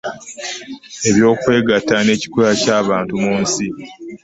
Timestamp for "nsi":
3.41-3.65